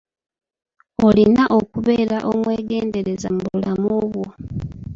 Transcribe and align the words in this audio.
Olina 1.05 1.43
okubeera 1.57 2.17
omwegendereza 2.31 3.27
mu 3.35 3.41
bulamu 3.51 3.91
bwo. 4.07 4.25